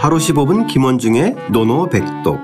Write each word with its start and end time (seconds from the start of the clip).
하루 0.00 0.16
15분 0.18 0.68
김원중의 0.68 1.34
노노백독 1.50 2.38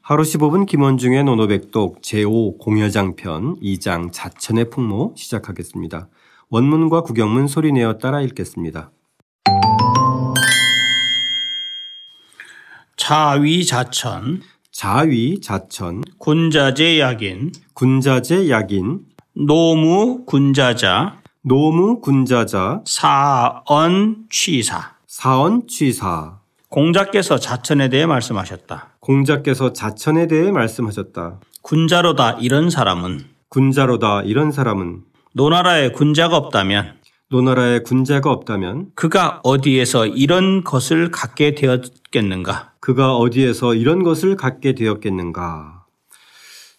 하루 0.00 0.22
15분 0.22 0.66
김원중의 0.66 1.24
노노백독 1.24 2.00
제5 2.00 2.58
공여장편 2.60 3.56
2장 3.60 4.10
자천의 4.12 4.70
풍모 4.70 5.14
시작하겠습니다. 5.16 6.08
원문과 6.48 7.00
구경문 7.00 7.48
소리내어 7.48 7.98
따라 7.98 8.20
읽겠습니다. 8.20 8.92
자위자천 12.96 14.42
자위 14.70 15.40
자천 15.40 16.02
군자재 16.18 17.00
약인 17.00 17.50
군자재 17.74 18.48
약인 18.48 19.00
노무 19.34 20.24
군자자 20.24 21.23
노무 21.46 22.00
군자자 22.00 22.80
사언 22.86 24.24
취사 24.30 24.94
사언 25.06 25.68
취사 25.68 26.38
공자께서 26.70 27.38
자천에 27.38 27.90
대해 27.90 28.06
말씀하셨다. 28.06 28.94
공자께서 28.98 29.74
자천에 29.74 30.26
대해 30.26 30.50
말씀하셨다. 30.50 31.40
군자로다 31.60 32.38
이런 32.40 32.70
사람은 32.70 33.26
군자로다 33.50 34.22
이런 34.22 34.52
사람은 34.52 35.02
노나라에 35.34 35.90
군자가 35.90 36.38
없다면 36.38 36.94
노나라에 37.28 37.80
군자가 37.80 38.30
없다면 38.30 38.92
그가 38.94 39.40
어디에서 39.44 40.06
이런 40.06 40.64
것을 40.64 41.10
갖게 41.10 41.54
되었겠는가? 41.54 42.72
그가 42.80 43.18
어디에서 43.18 43.74
이런 43.74 44.02
것을 44.02 44.36
갖게 44.36 44.74
되었겠는가? 44.74 45.84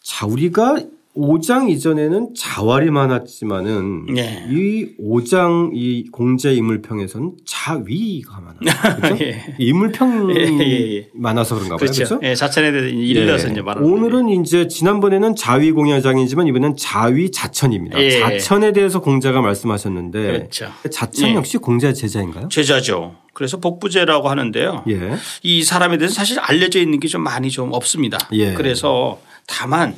자, 0.02 0.26
우리가 0.26 0.80
5장 1.16 1.70
이전에는 1.70 2.34
자활이 2.38 2.92
많았지만은 2.92 4.06
네. 4.14 4.46
이 4.50 4.96
5장 5.00 5.72
이 5.74 6.10
공제 6.12 6.54
인물평에서는 6.54 7.32
자위가 7.46 8.42
많아요. 8.42 9.00
그렇죠? 9.02 9.18
예. 9.26 9.56
인물평이 9.58 10.36
예, 10.38 10.44
예, 10.66 10.96
예. 10.98 11.10
많아서 11.14 11.56
그런가 11.56 11.78
봐요. 11.78 11.80
그렇죠. 11.80 12.04
그렇죠? 12.04 12.20
예, 12.24 12.36
자천에 12.36 12.72
대해서 12.72 12.90
일러서 12.90 13.48
예. 13.48 13.52
이제 13.54 13.62
말하는 13.62 13.90
오늘은 13.90 14.30
이제 14.30 14.68
지난번에는 14.68 15.36
자위 15.36 15.72
공야장이지만 15.72 16.48
이번엔 16.48 16.76
자위 16.78 17.32
자천입니다. 17.32 18.00
예. 18.02 18.20
자천에 18.20 18.74
대해서 18.74 19.00
공자가 19.00 19.42
말씀하셨는데 19.42 20.22
그렇죠. 20.22 20.68
자천 20.92 21.30
예. 21.30 21.36
역시 21.36 21.58
공자의 21.58 21.96
제자인가요? 21.96 22.50
제자죠. 22.50 23.16
그래서 23.34 23.58
복부제라고 23.60 24.30
하는데요. 24.30 24.84
예. 24.90 25.12
이 25.44 25.64
사람에 25.64 25.98
대해서 25.98 26.14
사실 26.14 26.40
알려져 26.40 26.80
있는 26.80 27.00
게 27.00 27.06
좀 27.08 27.22
많이 27.22 27.50
좀 27.52 27.72
없습니다. 27.72 28.18
예. 28.34 28.54
그래서 28.54 29.20
다만 29.48 29.94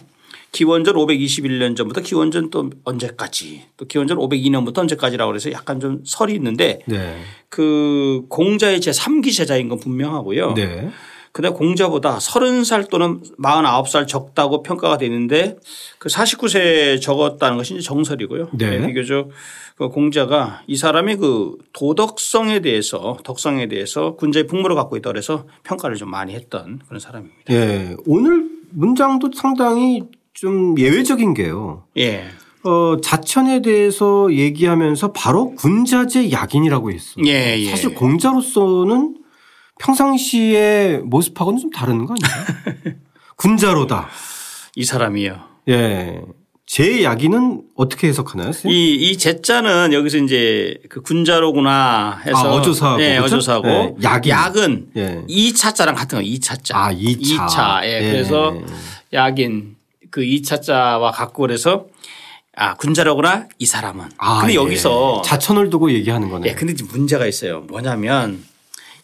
기원전 0.52 0.95
521년 0.95 1.76
전부터 1.76 2.02
기원전 2.02 2.50
또 2.50 2.70
언제까지 2.84 3.64
또 3.78 3.86
기원전 3.86 4.17
502년부터 4.17 4.80
언제까지라고 4.80 5.31
그래서 5.31 5.52
약간 5.52 5.80
좀 5.80 6.02
설이 6.06 6.34
있는데 6.36 6.80
네. 6.86 7.17
그 7.50 8.23
공자의 8.30 8.81
제 8.81 8.92
3기 8.92 9.36
제자인 9.36 9.70
건 9.70 9.80
분명하고요. 9.80 10.53
네. 10.53 10.90
근데 11.31 11.50
공자보다 11.50 12.18
30살 12.18 12.90
또는 12.90 13.22
49살 13.40 14.08
적다고 14.08 14.64
평가가 14.64 14.98
되는데 14.98 15.58
그 16.00 16.09
49세 16.09 17.00
적었다는 17.00 17.58
것이 17.58 17.75
이제 17.75 17.84
정설이고요. 17.84 18.50
네. 18.53 18.88
비교적 18.88 19.30
그 19.75 19.90
공자가 19.90 20.64
이 20.66 20.75
사람이 20.75 21.18
그 21.18 21.58
도덕성에 21.73 22.62
대해서 22.62 23.18
덕성에 23.23 23.68
대해서 23.68 24.16
군자의 24.16 24.48
풍물을 24.48 24.75
갖고 24.75 24.98
있다 24.98 25.12
그래서 25.12 25.45
평가를 25.64 25.95
좀 25.98 26.09
많이 26.09 26.34
했던 26.34 26.80
그런 26.88 27.00
사람입니다. 27.00 27.53
예. 27.53 27.95
오늘 28.08 28.50
문장도 28.72 29.30
상당히 29.36 30.02
좀 30.38 30.78
예외적인 30.78 31.34
게요. 31.34 31.86
예. 31.98 32.26
어, 32.64 32.98
자천에 33.02 33.64
대해서 33.64 34.32
얘기하면서 34.32 35.12
바로 35.12 35.56
군자재 35.56 36.32
약인이라고 36.32 36.92
했어요. 36.92 37.26
예, 37.26 37.58
예. 37.58 37.70
사실 37.72 37.96
공자로서는 37.96 39.18
평상시의 39.80 41.00
모습하고는 41.00 41.60
좀 41.60 41.70
다른 41.72 42.06
거 42.06 42.14
아니에요? 42.14 42.98
군자로다. 43.36 44.10
이 44.76 44.84
사람이요. 44.86 45.40
예. 45.70 46.22
제 46.68 47.03
약인은 47.03 47.64
어떻게 47.76 48.08
해석하나요? 48.09 48.52
선생님? 48.52 48.78
이, 48.78 48.96
이 48.96 49.18
제자는 49.18 49.94
여기서 49.94 50.18
이제 50.18 50.78
그 50.90 51.02
군자로구나 51.02 52.22
해서. 52.26 52.38
아, 52.38 52.53
어조사하고 52.58 53.02
예, 53.02 53.16
그렇죠? 53.18 53.38
어조사하고. 53.38 53.68
예, 53.68 53.94
약인. 54.03 54.30
약은 54.30 54.88
예. 54.97 55.24
이 55.28 55.53
차자랑 55.53 55.96
같은 55.96 56.20
거, 56.20 56.22
이 56.22 56.40
차자. 56.40 56.78
아, 56.78 56.92
이 56.92 57.20
차. 57.24 57.46
이 57.46 57.50
차. 57.50 57.81
예. 57.86 58.03
예. 58.03 58.12
그래서 58.12 58.53
약인 59.14 59.77
그이 60.17 60.41
차자와 60.41 61.11
갖고 61.11 61.44
그래서 61.44 61.85
아, 62.55 62.73
군자로구나 62.73 63.50
이 63.59 63.67
사람은. 63.67 64.09
아, 64.17 64.39
근데 64.39 64.53
예. 64.53 64.55
여기서 64.55 65.22
자천을 65.23 65.69
두고 65.69 65.91
얘기하는 65.91 66.31
거네요. 66.31 66.50
예, 66.50 66.55
근데 66.55 66.73
문제가 66.89 67.28
있어요. 67.28 67.59
뭐냐면 67.61 68.44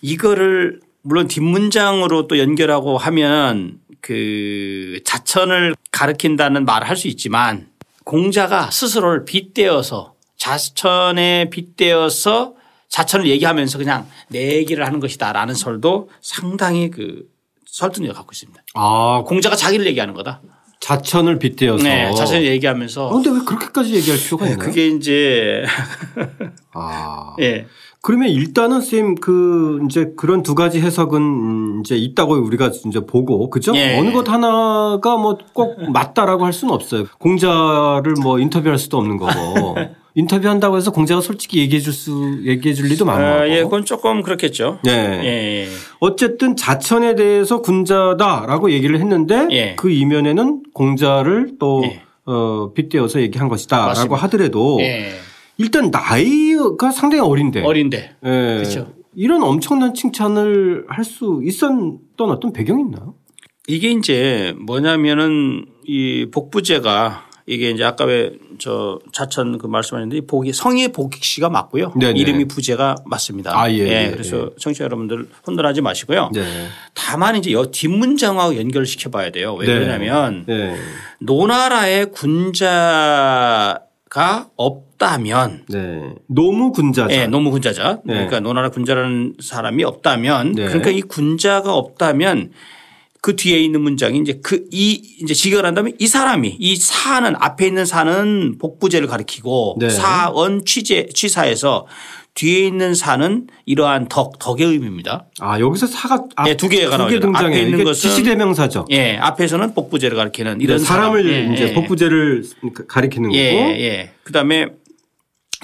이거를 0.01 0.79
물론 1.03 1.28
뒷문장으로 1.28 2.25
또 2.28 2.40
연결하고 2.40 2.97
하면 2.97 3.78
그 4.01 5.01
자천을 5.06 5.75
가르킨다는 5.91 6.66
말을 6.66 6.90
할 6.90 6.97
수 6.97 7.07
있지만 7.07 7.68
공자가 8.06 8.72
스스로를 8.72 9.24
빗대어서 9.24 10.16
자천에 10.38 11.51
빗대어서 11.51 12.56
자천을 12.90 13.28
얘기하면서 13.28 13.78
그냥 13.78 14.07
내 14.30 14.56
얘기를 14.56 14.84
하는 14.84 15.00
것이다라는 15.00 15.53
설도 15.53 16.09
상당히 16.22 16.90
그 16.90 17.28
설득력을 17.68 18.16
갖고 18.16 18.31
있습니다. 18.34 18.63
아, 18.74 19.24
공자가 19.28 19.56
자기를 19.56 19.85
얘기하는 19.85 20.16
거다. 20.16 20.41
자천을 20.84 21.40
빗대어서. 21.40 21.82
네, 21.82 22.14
자천을 22.14 22.46
얘기하면서 22.46 23.08
어, 23.08 23.14
근데 23.14 23.30
왜 23.30 23.40
그렇게까지 23.46 23.96
얘기할 23.96 24.20
필요가 24.20 24.46
있나요? 24.48 24.60
그게 24.60 24.88
이제 24.88 25.64
아. 26.74 27.36
예. 27.42 27.68
그러면 28.02 28.28
일단은 28.28 28.82
쌤 28.82 29.16
그 29.16 29.80
이제 29.86 30.12
그런 30.18 30.44
두 30.44 30.56
가지 30.56 30.82
해석은 30.82 31.22
음, 31.22 31.82
이제 31.86 31.96
있다고 31.96 32.34
우리가 32.36 32.70
이제 32.86 33.00
보고 33.00 33.50
그죠? 33.50 33.74
예. 33.78 33.98
어느 33.98 34.12
것 34.12 34.28
하나가 34.28 35.16
뭐 35.16 35.38
꼭 35.54 35.90
맞다라고 35.90 36.44
할 36.44 36.52
수는 36.52 36.74
없어요. 36.74 37.06
공자를 37.18 38.16
뭐 38.22 38.40
인터뷰할 38.40 38.78
수도 38.78 38.98
없는 38.98 39.16
거고 39.16 39.78
인터뷰한다고 40.16 40.78
해서 40.78 40.91
공자가 40.91 41.22
솔직히 41.22 41.59
얘기해 41.59 41.81
줄 41.81 41.94
수 41.94 42.40
얘기해 42.46 42.74
줄 42.75 42.88
리도 42.88 43.09
아, 43.09 43.18
많고. 43.18 43.50
예, 43.50 43.63
그건 43.63 43.84
조금 43.85 44.22
그렇겠죠. 44.22 44.79
네. 44.84 44.91
예. 45.24 45.28
예. 45.28 45.68
어쨌든 46.00 46.56
자천에 46.56 47.16
대해서 47.16 47.62
군자다라고 47.62 48.72
얘기를 48.72 49.00
했는데 49.00 49.47
예. 49.51 49.75
그 49.75 49.90
이면에는 49.90 50.63
공자를 50.74 51.53
또 51.59 51.81
예. 51.85 52.01
어, 52.25 52.72
빗대어서 52.74 53.22
얘기한 53.22 53.50
것이다라고 53.50 53.88
맞습니다. 53.90 54.16
하더라도 54.18 54.79
예. 54.81 55.13
일단 55.57 55.90
나이가 55.91 56.91
상당히 56.91 57.22
어린데 57.22 57.62
어린데. 57.63 57.97
예. 58.25 58.30
그렇죠. 58.57 58.94
이런 59.16 59.44
엄청난 59.44 59.94
칭찬을 59.94 60.85
할 60.90 61.03
수 61.06 61.41
있었던 61.44 62.00
어떤 62.19 62.53
배경이 62.53 62.81
있나요? 62.84 63.13
이게 63.68 63.91
이제 63.91 64.53
뭐냐면은 64.59 65.66
이 65.85 66.28
복부제가 66.31 67.25
이게 67.46 67.72
이제 67.72 67.84
아까 67.84 68.06
왜 68.06 68.31
저 68.64 69.00
자천 69.12 69.58
그 69.58 69.68
말씀하셨는데 69.68 70.18
이 70.18 70.22
복이 70.22 70.54
성의 70.54 70.94
복익 70.94 71.24
씨가 71.24 71.50
맞고요. 71.50 71.94
네네. 72.00 72.18
이름이 72.20 72.46
부제가 72.46 72.96
맞습니다. 73.06 73.59
아, 73.59 73.70
예, 73.72 73.78
예, 73.80 74.09
그래서 74.12 74.52
청취자 74.58 74.86
여러분들 74.86 75.28
혼돈하지 75.46 75.81
마시고요. 75.81 76.30
네. 76.34 76.68
다만 76.94 77.36
이제 77.36 77.52
여 77.52 77.66
뒷문장하고 77.66 78.58
연결시켜 78.58 79.09
봐야 79.09 79.31
돼요. 79.31 79.56
왜 79.56 79.68
네. 79.68 79.74
그러냐면 79.74 80.46
네. 80.48 80.78
노나라의 81.20 82.12
군자가 82.12 83.80
없다면 84.56 85.66
네. 85.70 86.14
노무 86.28 86.72
군자자. 86.72 87.14
예, 87.14 87.28
노무 87.28 87.52
군자자. 87.52 88.00
네. 88.06 88.14
그러니까 88.14 88.40
노나라 88.40 88.70
군자라는 88.70 89.36
사람이 89.42 89.84
없다면 89.84 90.54
네. 90.54 90.68
그러니까 90.68 90.90
이 90.92 91.02
군자가 91.02 91.74
없다면 91.74 92.52
그 93.24 93.38
뒤에 93.38 93.58
있는 93.60 93.80
문장이 93.82 94.20
이제 94.20 94.42
그 94.44 94.68
이 94.74 95.02
이제 95.22 95.34
직역을 95.34 95.66
한다면 95.66 95.94
이 95.98 96.08
사람이 96.08 96.58
이 96.60 96.76
사는 96.76 97.34
앞에 97.40 97.68
있는 97.68 97.86
사는 97.86 98.58
복부제를 98.60 99.08
가리키고 99.08 99.78
네. 99.80 99.90
사언 99.90 100.66
취재 100.66 101.06
취사에서 101.14 101.88
뒤에 102.34 102.68
있는 102.68 102.94
사는 102.94 103.48
이러한 103.66 104.10
덕 104.10 104.40
덕의 104.40 104.66
의미입니다. 104.66 105.28
아 105.40 105.58
여기서 105.60 105.88
사가 105.88 106.25
앞, 106.36 106.50
예, 106.50 106.58
두 106.58 106.68
개가 106.68 106.98
두개 106.98 107.20
나와요. 107.20 107.48
앞에 107.48 107.62
있는 107.62 107.84
것은- 107.86 107.94
지시대명사죠. 108.02 108.88
예, 108.92 109.16
앞에서는 109.16 109.74
복부제를 109.74 110.18
가리키는 110.18 110.60
이런 110.60 110.80
네, 110.80 110.84
사람을 110.84 111.24
사람. 111.24 111.36
예, 111.52 111.54
이제 111.54 111.69
예. 111.69 111.74
복부제를 111.74 112.44
가리키는 112.90 113.34
예, 113.36 113.52
거고. 113.54 113.64
예. 113.80 114.12
그다음에 114.24 114.68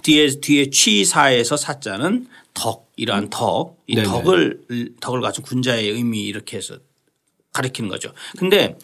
뒤에 0.03 0.27
뒤에 0.39 0.69
취사에서 0.69 1.57
사자는 1.57 2.27
덕 2.53 2.89
이러한 2.95 3.29
덕, 3.29 3.77
이 3.87 3.95
네네. 3.95 4.07
덕을 4.07 4.59
덕을 5.01 5.19
가진 5.21 5.43
군자의 5.43 5.89
의미 5.89 6.23
이렇게 6.25 6.55
해서 6.57 6.75
가리키는 7.53 7.89
거죠. 7.89 8.11
근데 8.37 8.77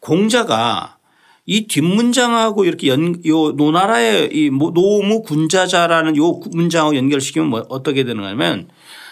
공자가 0.00 0.98
이 1.44 1.66
뒷문장하고 1.68 2.64
이렇게 2.64 2.88
연, 2.88 3.24
요 3.26 3.52
노나라의 3.52 4.30
이 4.32 4.50
모- 4.50 4.72
노무 4.72 5.22
군자자라는 5.22 6.16
요 6.16 6.40
문장하고 6.50 6.96
연결시키면 6.96 7.48
뭐 7.48 7.64
어떻게 7.68 8.02
하면 8.02 8.68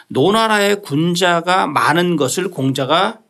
노나라의 0.08 0.82
군자가 0.82 1.67
많은 1.67 2.17
것을 2.17 2.50
공자가 2.50 3.20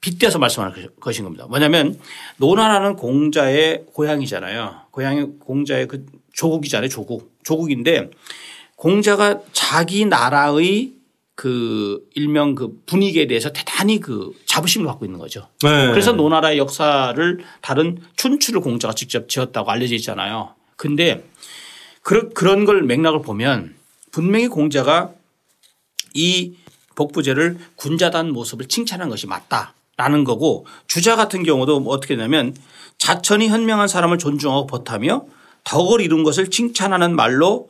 빗대서 0.00 0.38
말씀하는 0.38 0.88
것인 1.00 1.24
겁니다. 1.24 1.46
뭐냐면 1.46 1.98
노나라는 2.38 2.96
공자의 2.96 3.84
고향이잖아요. 3.92 4.82
고향이 4.90 5.24
공자의 5.40 5.88
그 5.88 6.06
조국이잖아요. 6.32 6.88
조국. 6.88 7.36
조국인데 7.44 8.10
공자가 8.76 9.40
자기 9.52 10.04
나라의 10.04 10.92
그 11.36 12.08
일명 12.14 12.54
그 12.54 12.80
분위기에 12.86 13.26
대해서 13.26 13.52
대단히 13.52 14.00
그 14.00 14.32
자부심을 14.46 14.86
갖고 14.86 15.04
있는 15.04 15.20
거죠. 15.20 15.46
네. 15.62 15.90
그래서 15.90 16.12
노나라의 16.12 16.56
역사를 16.56 17.38
다른 17.60 17.98
춘추를 18.16 18.62
공자가 18.62 18.94
직접 18.94 19.28
지었다고 19.28 19.70
알려져 19.70 19.94
있잖아요. 19.96 20.54
근데 20.76 21.28
그런 22.00 22.32
그런 22.32 22.64
걸 22.64 22.82
맥락을 22.82 23.20
보면 23.20 23.74
분명히 24.10 24.48
공자가 24.48 25.12
이 26.14 26.54
복부제를 26.94 27.58
군자단 27.76 28.32
모습을 28.32 28.66
칭찬한 28.66 29.10
것이 29.10 29.26
맞다라는 29.26 30.24
거고 30.24 30.66
주자 30.86 31.16
같은 31.16 31.42
경우도 31.42 31.80
뭐 31.80 31.92
어떻게 31.92 32.16
되냐면 32.16 32.56
자천이 32.96 33.48
현명한 33.48 33.88
사람을 33.88 34.16
존중하고 34.16 34.66
버타며 34.66 35.26
덕을 35.64 36.00
이룬 36.00 36.22
것을 36.22 36.48
칭찬하는 36.48 37.14
말로 37.14 37.68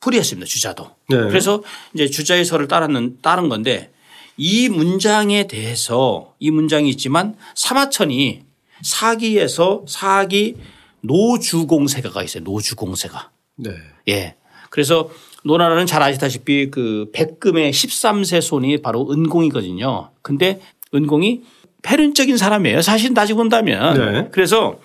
풀이했습니다. 0.00 0.46
주자도. 0.46 0.90
네. 1.08 1.16
그래서 1.16 1.62
이제 1.94 2.08
주자의 2.08 2.44
설을 2.44 2.68
따르는 2.68 3.18
따른 3.22 3.48
건데 3.48 3.90
이 4.36 4.68
문장에 4.68 5.46
대해서 5.46 6.34
이 6.38 6.50
문장이 6.50 6.88
있지만 6.90 7.36
사마천이 7.54 8.42
사기에서 8.82 9.84
사기 9.88 10.56
노주공세가가 11.00 12.22
있어요. 12.22 12.42
노주공세가. 12.44 13.30
네. 13.56 13.70
예. 14.08 14.34
그래서 14.70 15.10
노나라는 15.44 15.86
잘 15.86 16.02
아시다시피 16.02 16.70
그 16.70 17.10
백금의 17.12 17.72
13세 17.72 18.40
손이 18.40 18.82
바로 18.82 19.10
은공이거든요. 19.10 20.10
근데 20.20 20.60
은공이 20.94 21.42
패륜적인 21.82 22.36
사람이에요. 22.36 22.82
사실 22.82 23.14
따지고 23.14 23.38
본다면. 23.38 23.96
네. 23.96 24.28
그래서 24.32 24.80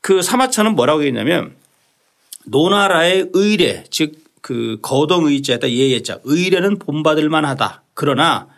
그 0.00 0.20
사마천은 0.20 0.74
뭐라고 0.74 1.04
했냐면 1.04 1.54
노나라의 2.44 3.30
의례 3.32 3.84
즉 3.90 4.21
그 4.42 4.78
거동 4.82 5.26
의자에다 5.26 5.70
예예자 5.70 6.18
의례는 6.24 6.78
본받을 6.78 7.30
만하다. 7.30 7.84
그러나 7.94 8.48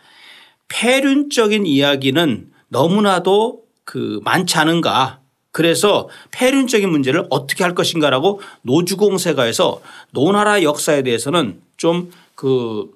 폐륜적인 0.68 1.66
이야기는 1.66 2.50
너무나도 2.68 3.62
그 3.84 4.18
많지 4.24 4.56
않은가. 4.58 5.20
그래서 5.52 6.08
폐륜적인 6.32 6.90
문제를 6.90 7.26
어떻게 7.30 7.62
할 7.62 7.76
것인가라고 7.76 8.40
노주공세가에서 8.62 9.80
노나라 10.10 10.62
역사에 10.64 11.02
대해서는 11.02 11.60
좀그 11.76 12.90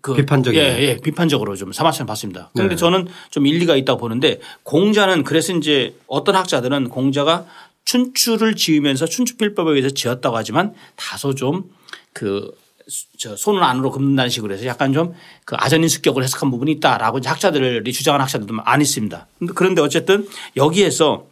그 0.00 0.14
비판적이네요. 0.14 0.66
예, 0.66 0.82
예, 0.82 0.96
비판적으로 0.96 1.56
좀 1.56 1.72
사마천을 1.72 2.06
봤습니다. 2.06 2.50
그런데 2.54 2.76
네. 2.76 2.78
저는 2.78 3.08
좀 3.30 3.46
일리가 3.46 3.76
있다고 3.76 4.00
보는데 4.00 4.40
공자는 4.62 5.24
그래서 5.24 5.52
이제 5.52 5.94
어떤 6.06 6.36
학자들은 6.36 6.88
공자가 6.88 7.44
춘추를 7.84 8.56
지으면서 8.56 9.04
춘추필법에 9.04 9.72
의해서 9.72 9.90
지었다고 9.90 10.36
하지만 10.36 10.72
다소 10.96 11.34
좀 11.34 11.70
그저 12.14 13.36
손을 13.36 13.62
안으로 13.62 13.90
긋는다는 13.90 14.30
식으로 14.30 14.54
해서 14.54 14.64
약간 14.64 14.94
좀 14.94 15.14
그 15.44 15.56
아전인 15.58 15.88
습격을 15.88 16.22
해석한 16.22 16.50
부분이 16.50 16.72
있다라고 16.72 17.20
학자들이 17.24 17.92
주장한 17.92 18.20
학자들도 18.20 18.54
많이 18.54 18.82
있습니다. 18.82 19.26
그런데 19.54 19.82
어쨌든 19.82 20.26
여기에서 20.56 21.26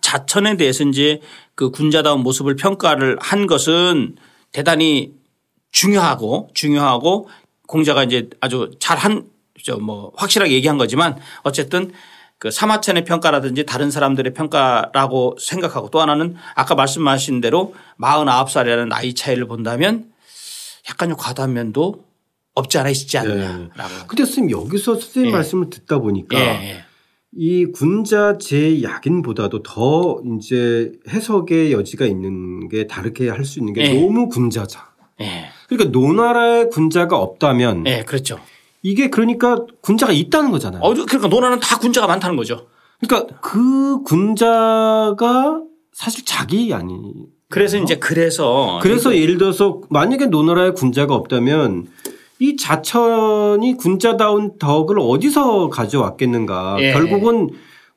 자천에 0.00 0.56
대해서 0.56 0.84
이제 0.84 1.20
그 1.54 1.70
군자다운 1.70 2.20
모습을 2.20 2.54
평가를 2.56 3.18
한 3.20 3.46
것은 3.46 4.16
대단히 4.52 5.12
중요하고 5.72 6.50
중요하고 6.54 7.28
공자가 7.66 8.04
이제 8.04 8.30
아주 8.40 8.70
잘한 8.78 9.26
저뭐 9.64 10.12
확실하게 10.16 10.52
얘기한 10.52 10.78
거지만 10.78 11.18
어쨌든 11.42 11.92
그 12.38 12.50
사마천의 12.50 13.04
평가라든지 13.04 13.66
다른 13.66 13.90
사람들의 13.90 14.32
평가라고 14.32 15.36
생각하고 15.40 15.90
또 15.90 16.00
하나는 16.00 16.36
아까 16.54 16.74
말씀하신 16.74 17.40
대로 17.40 17.74
49살이라는 18.00 18.88
나이 18.88 19.14
차이를 19.14 19.46
본다면 19.46 20.12
약간 20.88 21.08
좀 21.08 21.18
과도한 21.18 21.52
면도 21.52 22.04
없지 22.54 22.78
않아 22.78 22.90
있지 22.90 23.08
네. 23.08 23.18
않느냐라고. 23.18 24.06
근데 24.06 24.24
선생님 24.24 24.50
여기서 24.56 24.94
선생님 24.94 25.30
예. 25.30 25.32
말씀을 25.34 25.70
듣다 25.70 25.98
보니까 25.98 26.38
예, 26.38 26.44
예. 26.44 26.84
이 27.36 27.66
군자 27.66 28.38
제 28.38 28.82
약인보다도 28.82 29.62
더 29.62 30.20
이제 30.38 30.92
해석의 31.08 31.72
여지가 31.72 32.06
있는 32.06 32.68
게 32.68 32.86
다르게 32.86 33.28
할 33.28 33.44
수 33.44 33.58
있는 33.58 33.72
게 33.74 33.82
예. 33.82 34.00
노무 34.00 34.28
군자자. 34.28 34.88
예. 35.20 35.50
그러니까 35.68 35.90
노나라에 35.90 36.66
군자가 36.66 37.16
없다면 37.18 37.84
예, 37.86 38.02
그렇죠. 38.04 38.38
이게 38.88 39.10
그러니까 39.10 39.66
군자가 39.82 40.12
있다는 40.12 40.50
거잖아요. 40.50 40.80
어, 40.82 40.94
그러니까 40.94 41.28
노나는 41.28 41.60
다 41.60 41.78
군자가 41.78 42.06
많다는 42.06 42.36
거죠. 42.36 42.68
그러니까 43.00 43.38
그 43.42 44.02
군자가 44.02 45.60
사실 45.92 46.24
자기 46.24 46.72
아니. 46.72 46.96
그래서 47.50 47.76
이제 47.76 47.96
그래서 47.96 48.78
그래서 48.82 49.14
예를 49.14 49.36
들어서 49.36 49.82
만약에 49.90 50.26
노나라에 50.26 50.70
군자가 50.70 51.14
없다면 51.14 51.86
이 52.38 52.56
자천이 52.56 53.76
군자다운 53.76 54.56
덕을 54.58 54.98
어디서 54.98 55.68
가져왔겠는가. 55.68 56.76
예. 56.80 56.92
결국은 56.92 57.50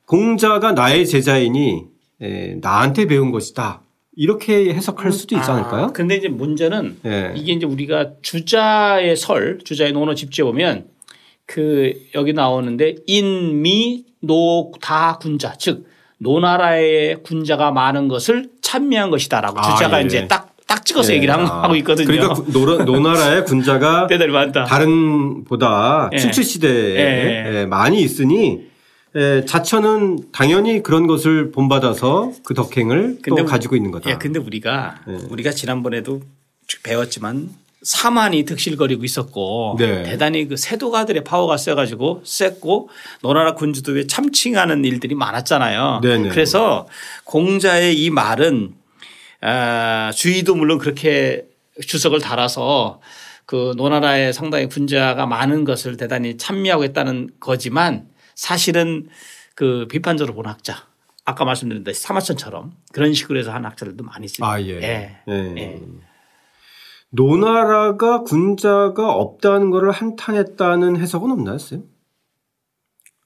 공자가 0.05 0.73
나의 0.73 1.07
제자이니 1.07 1.85
에, 2.21 2.55
나한테 2.59 3.05
배운 3.05 3.31
것이다. 3.31 3.81
이렇게 4.15 4.73
해석할 4.73 5.11
수도 5.11 5.35
있지 5.37 5.49
않을까요? 5.49 5.85
아, 5.85 5.91
근데 5.93 6.15
이제 6.15 6.27
문제는 6.27 6.97
예. 7.05 7.33
이게 7.35 7.53
이제 7.53 7.65
우리가 7.65 8.11
주자의 8.21 9.15
설, 9.15 9.59
주자의 9.63 9.93
논어 9.93 10.13
집주에 10.15 10.43
보면 10.43 10.85
그 11.45 11.93
여기 12.15 12.33
나오는데 12.33 12.95
인미 13.07 14.05
노 14.21 14.71
다 14.81 15.17
군자 15.19 15.53
즉 15.57 15.87
노나라의 16.19 17.23
군자가 17.23 17.71
많은 17.71 18.07
것을 18.07 18.49
찬미한 18.61 19.09
것이다라고 19.09 19.59
아, 19.59 19.73
주자가 19.73 20.01
예. 20.01 20.05
이제 20.05 20.27
딱딱 20.27 20.85
찍어서 20.85 21.11
예. 21.13 21.15
얘기를 21.15 21.33
한- 21.33 21.45
아, 21.45 21.63
하고 21.63 21.75
있거든요. 21.77 22.05
그러니까 22.05 22.33
구- 22.35 22.51
노라- 22.51 22.83
노나라의 22.83 23.45
군자가. 23.45 24.07
다른 24.67 25.43
보다 25.45 26.09
예. 26.13 26.17
춘추 26.17 26.43
시대에 26.43 26.95
예. 26.99 27.59
예, 27.61 27.65
많이 27.65 28.01
있으니 28.01 28.69
예, 29.15 29.43
자천은 29.45 30.31
당연히 30.31 30.81
그런 30.81 31.05
것을 31.05 31.51
본받아서 31.51 32.31
그 32.43 32.53
덕행을 32.53 33.19
또 33.27 33.35
근데 33.35 33.43
가지고 33.43 33.75
있는 33.75 33.91
거다. 33.91 34.09
예, 34.09 34.15
근데 34.15 34.39
우리가 34.39 35.01
예. 35.07 35.17
우리가 35.29 35.51
지난번에도 35.51 36.21
쭉 36.67 36.83
배웠지만 36.83 37.49
사만이 37.83 38.45
득실거리고 38.45 39.03
있었고 39.03 39.75
네. 39.79 40.03
대단히 40.03 40.47
그 40.47 40.55
세도가들의 40.55 41.23
파워가 41.23 41.57
세가지고 41.57 42.21
셌고 42.23 42.89
노나라 43.21 43.55
군주도에 43.55 44.07
참칭하는 44.07 44.85
일들이 44.85 45.15
많았잖아요. 45.15 46.01
네네. 46.03 46.29
그래서 46.29 46.87
공자의 47.23 48.01
이 48.01 48.09
말은 48.11 48.75
아, 49.41 50.11
주의도 50.15 50.55
물론 50.55 50.77
그렇게 50.77 51.45
주석을 51.85 52.19
달아서 52.19 53.01
그 53.47 53.73
노나라에 53.75 54.31
상당히 54.31 54.67
군자가 54.67 55.25
많은 55.25 55.65
것을 55.65 55.97
대단히 55.97 56.37
찬미하고 56.37 56.83
했다는 56.83 57.31
거지만 57.39 58.05
사실은 58.41 59.07
그 59.53 59.85
비판적으로 59.87 60.33
본 60.33 60.47
학자 60.47 60.87
아까 61.25 61.45
말씀드린 61.45 61.83
듯이 61.83 62.01
사마천처럼 62.01 62.73
그런 62.91 63.13
식으로 63.13 63.37
해서 63.37 63.51
한 63.51 63.65
학자들도 63.65 64.03
많이 64.03 64.25
있습니다. 64.25 64.51
아, 64.51 64.59
예. 64.59 64.81
예. 64.81 65.17
예. 65.27 65.53
예. 65.57 65.81
노나라가 67.11 68.23
군자가 68.23 69.11
없다는 69.13 69.69
것을 69.69 69.91
한탄했다는 69.91 70.97
해석은 70.97 71.29
없나요, 71.29 71.59
쌤? 71.59 71.83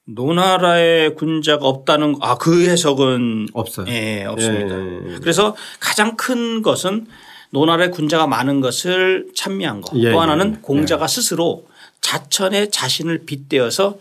노나라에 0.04 1.10
군자가 1.14 1.64
없다는 1.66 2.16
아 2.20 2.36
그 2.36 2.68
해석은 2.68 3.46
없어요. 3.54 3.86
예, 3.88 4.24
없습니다. 4.24 4.78
예, 4.78 5.14
예. 5.14 5.18
그래서 5.18 5.56
가장 5.80 6.16
큰 6.16 6.60
것은 6.60 7.06
노나라에 7.52 7.88
군자가 7.88 8.26
많은 8.26 8.60
것을 8.60 9.30
찬미한 9.34 9.80
것. 9.80 9.96
예, 9.98 10.12
또 10.12 10.20
하나는 10.20 10.56
예. 10.56 10.60
공자가 10.60 11.06
스스로 11.06 11.66
자천에 12.02 12.68
자신을 12.68 13.24
빗대어서 13.24 13.98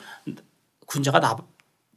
군자가 0.85 1.19
나 1.19 1.35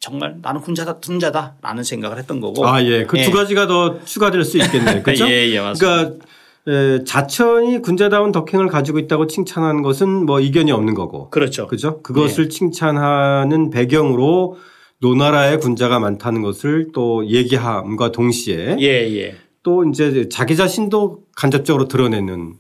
정말 0.01 0.37
나는 0.41 0.61
군자다 0.61 0.99
군자다라는 0.99 1.83
생각을 1.83 2.19
했던 2.19 2.41
거고. 2.41 2.67
아, 2.67 2.83
예. 2.85 3.05
그두 3.05 3.33
가지가 3.33 3.67
더 3.67 4.03
추가될 4.05 4.45
수 4.45 4.59
있겠네요. 4.59 5.03
그렇죠? 5.03 5.27
예, 5.31 5.49
예, 5.51 5.61
맞습니다. 5.61 6.05
그러니까 6.05 6.25
에, 6.69 7.05
자천이 7.05 7.81
군자다운 7.83 8.31
덕행을 8.31 8.69
가지고 8.69 8.99
있다고 8.99 9.27
칭찬하는 9.27 9.83
것은 9.83 10.27
뭐 10.27 10.41
이견이 10.41 10.71
없는 10.71 10.95
거고. 10.95 11.31
그렇죠. 11.31 11.67
그죠? 11.67 12.01
그것을 12.03 12.49
칭찬하는 12.49 13.71
배경으로 13.71 14.59
노나라의 15.01 15.61
군자가 15.61 15.99
많다는 15.99 16.43
것을 16.43 16.89
또 16.93 17.27
얘기함과 17.27 18.13
동시에 18.13 18.77
예, 18.81 18.87
예. 18.87 19.37
또 19.63 19.85
이제 19.85 20.29
자기 20.29 20.57
자신도 20.57 21.25
간접적으로 21.37 21.89
드러내는 21.89 22.55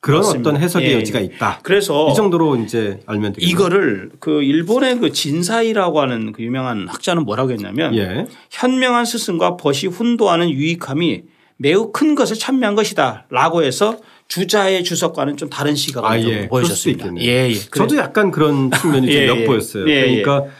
그런 0.00 0.20
맞습니다. 0.20 0.50
어떤 0.50 0.62
해석의 0.62 0.90
예. 0.90 0.94
여지가 0.94 1.20
있다. 1.20 1.60
그래서 1.62 2.10
이 2.10 2.14
정도로 2.14 2.56
이제 2.56 3.00
알면 3.06 3.32
되겠네요. 3.32 3.52
이거를 3.52 4.10
그 4.20 4.42
일본의 4.42 4.98
그 4.98 5.12
진사이라고 5.12 6.00
하는 6.00 6.32
그 6.32 6.42
유명한 6.42 6.86
학자는 6.88 7.24
뭐라고 7.24 7.50
했냐면 7.50 7.94
예. 7.96 8.26
현명한 8.50 9.04
스승과 9.04 9.56
벗이 9.56 9.86
훈도하는 9.90 10.50
유익함이 10.50 11.22
매우 11.56 11.90
큰 11.90 12.14
것을 12.14 12.36
찬미한 12.36 12.76
것이다 12.76 13.26
라고 13.30 13.64
해서 13.64 13.98
주자의 14.28 14.84
주석과는 14.84 15.36
좀 15.36 15.50
다른 15.50 15.74
시각을 15.74 16.08
아, 16.08 16.20
좀 16.20 16.30
예. 16.30 16.48
보여줬습니다. 16.48 17.16
예, 17.20 17.48
예. 17.50 17.54
저도 17.54 17.96
약간 17.96 18.30
그런 18.30 18.70
측면이 18.70 19.06
좀 19.06 19.10
예, 19.16 19.22
예. 19.22 19.26
엿보였어요. 19.26 19.88
예, 19.88 19.92
예. 19.94 20.22
그러니까 20.22 20.44
예, 20.46 20.50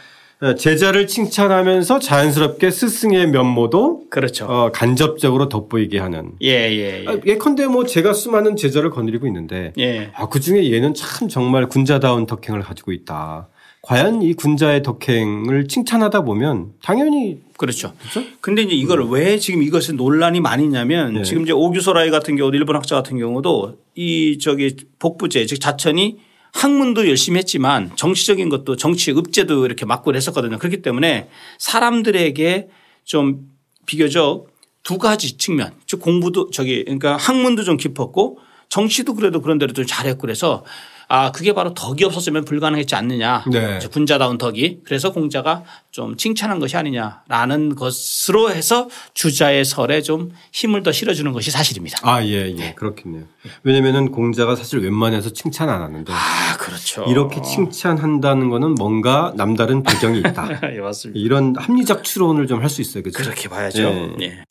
제자를 0.57 1.05
칭찬하면서 1.07 1.99
자연스럽게 1.99 2.71
스승의 2.71 3.27
면모도 3.27 4.05
그렇죠. 4.09 4.45
어, 4.45 4.71
간접적으로 4.71 5.49
돋보이게 5.49 5.99
하는. 5.99 6.31
예, 6.41 6.47
예, 6.47 7.03
예. 7.03 7.05
아, 7.07 7.17
예컨대 7.25 7.67
뭐 7.67 7.85
제가 7.85 8.13
수많은 8.13 8.55
제자를 8.55 8.89
거느리고 8.89 9.27
있는데 9.27 9.73
예. 9.77 10.11
아, 10.15 10.29
그 10.29 10.39
중에 10.39 10.71
얘는 10.71 10.93
참 10.93 11.27
정말 11.27 11.67
군자다운 11.67 12.25
덕행을 12.25 12.61
가지고 12.61 12.93
있다. 12.93 13.49
과연 13.81 14.21
이 14.21 14.33
군자의 14.33 14.81
덕행을 14.83 15.67
칭찬하다 15.67 16.21
보면 16.21 16.73
당연히 16.81 17.39
그렇죠. 17.57 17.93
그렇죠? 17.99 18.27
근데 18.39 18.61
이제 18.61 18.75
이걸 18.75 19.09
왜 19.09 19.37
지금 19.37 19.61
이것이 19.61 19.93
논란이 19.93 20.39
많이 20.39 20.63
있냐면 20.63 21.13
네. 21.15 21.23
지금 21.23 21.43
이제 21.43 21.51
오규소라이 21.51 22.11
같은 22.11 22.37
경우도 22.37 22.55
일본 22.55 22.75
학자 22.75 22.95
같은 22.95 23.17
경우도 23.17 23.77
이 23.95 24.37
저기 24.39 24.75
복부제 24.99 25.45
즉 25.45 25.59
자천이 25.59 26.17
학문도 26.53 27.07
열심히 27.07 27.37
했지만 27.39 27.91
정치적인 27.95 28.49
것도 28.49 28.75
정치 28.75 29.11
읍제도 29.11 29.65
이렇게 29.65 29.85
맡고 29.85 30.15
했었거든요. 30.15 30.57
그렇기 30.57 30.81
때문에 30.81 31.29
사람들에게 31.57 32.69
좀 33.03 33.49
비교적 33.85 34.47
두 34.83 34.97
가지 34.97 35.37
측면 35.37 35.73
즉 35.85 35.99
공부도 35.99 36.51
저기 36.51 36.83
그러니까 36.83 37.17
학문도 37.17 37.63
좀 37.63 37.77
깊었고 37.77 38.39
정치도 38.69 39.15
그래도 39.15 39.41
그런 39.41 39.57
대로 39.57 39.73
좀 39.73 39.85
잘했고 39.85 40.21
그래서 40.21 40.63
아 41.11 41.31
그게 41.31 41.53
바로 41.53 41.73
덕이 41.73 42.05
없었으면 42.05 42.45
불가능했지 42.45 42.93
않느냐 42.93 43.43
네. 43.51 43.79
군자다운 43.91 44.37
덕이 44.37 44.81
그래서 44.85 45.11
공자가 45.11 45.63
좀 45.89 46.15
칭찬한 46.15 46.59
것이 46.59 46.77
아니냐라는 46.77 47.73
것으로 47.75 48.51
해서 48.51 48.87
주자의 49.15 49.65
설에 49.65 50.03
좀 50.03 50.31
힘을 50.53 50.83
더 50.83 50.91
실어주는 50.91 51.31
것이 51.33 51.49
사실입니다. 51.49 51.97
아, 52.03 52.23
예, 52.23 52.53
예. 52.55 52.73
그렇겠네요. 52.75 53.23
왜냐면은 53.63 54.11
공자가 54.11 54.55
사실 54.55 54.79
웬만해서 54.79 55.31
칭찬 55.31 55.67
안 55.69 55.81
하는데 55.81 56.13
아 56.13 56.57
그렇죠. 56.57 57.03
이렇게 57.09 57.41
칭찬한다는 57.41 58.49
거는 58.49 58.75
뭔가 58.75 59.33
남다른 59.35 59.81
배경이 59.81 60.19
있다. 60.19 60.47
예, 60.75 60.79
맞습니다. 60.79 61.19
이런 61.19 61.55
합리적 61.57 62.03
추론을 62.03 62.45
좀 62.45 62.59
할 62.61 62.69
수 62.69 62.81
있어요. 62.81 63.01
그죠? 63.01 63.17
그렇게 63.23 63.49
봐야죠. 63.49 63.81
예. 63.81 64.15
예. 64.21 64.43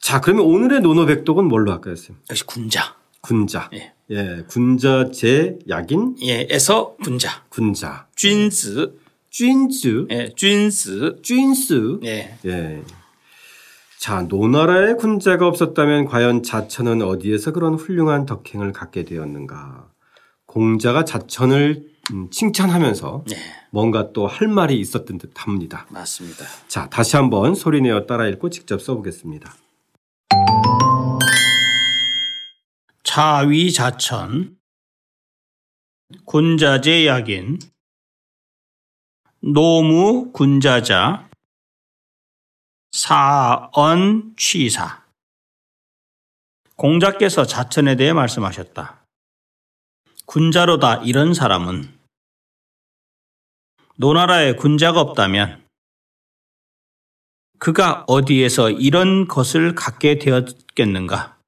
자, 0.00 0.20
그러면 0.20 0.46
오늘의 0.46 0.80
노노백독은 0.80 1.44
뭘로 1.46 1.72
할까요, 1.72 1.94
쌤? 1.94 2.16
역시 2.30 2.44
군자. 2.44 2.94
군자. 3.20 3.70
예. 3.74 3.92
예. 4.10 4.44
군자 4.48 5.10
제 5.12 5.58
약인 5.68 6.16
예, 6.22 6.46
에서 6.50 6.96
군자. 7.02 7.44
군자. 7.48 8.06
쥔즈. 8.16 8.92
쥔즈. 9.30 10.06
예, 10.10 10.32
쥔스. 10.36 11.16
쥔스. 11.22 12.00
예. 12.04 12.36
예. 12.46 12.82
자, 13.98 14.22
노나라에 14.22 14.94
군자가 14.94 15.46
없었다면 15.46 16.06
과연 16.06 16.42
자천은 16.42 17.02
어디에서 17.02 17.52
그런 17.52 17.74
훌륭한 17.74 18.24
덕행을 18.26 18.72
갖게 18.72 19.04
되었는가? 19.04 19.88
공자가 20.46 21.04
자천을 21.04 21.84
음, 22.12 22.28
칭찬하면서 22.30 23.24
예. 23.30 23.36
뭔가 23.70 24.12
또 24.12 24.26
할 24.26 24.48
말이 24.48 24.80
있었던 24.80 25.18
듯 25.18 25.30
합니다. 25.36 25.86
맞습니다. 25.90 26.44
자, 26.66 26.88
다시 26.88 27.14
한번 27.16 27.54
소리내어 27.54 28.06
따라 28.06 28.26
읽고 28.26 28.50
직접 28.50 28.80
써보겠습니다. 28.82 29.54
차위자천 33.02 34.58
군자제 36.24 37.06
약인 37.06 37.58
노무 39.40 40.32
군자자 40.32 41.30
사언 42.92 44.34
취사 44.36 45.04
공자께서 46.76 47.44
자천에 47.46 47.96
대해 47.96 48.12
말씀하셨다. 48.12 49.04
군자로다 50.26 51.02
이런 51.04 51.34
사람은 51.34 51.98
노나라에 53.96 54.54
군자가 54.54 55.00
없다면 55.00 55.66
그가 57.58 58.04
어디에서 58.06 58.70
이런 58.70 59.28
것을 59.28 59.74
갖게 59.74 60.18
되었겠는가? 60.18 61.39